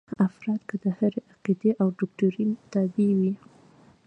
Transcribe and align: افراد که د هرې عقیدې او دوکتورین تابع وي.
افراد 0.27 0.59
که 0.69 0.75
د 0.83 0.85
هرې 0.97 1.21
عقیدې 1.31 1.71
او 1.81 1.87
دوکتورین 1.99 2.49
تابع 2.71 3.09
وي. 3.19 3.33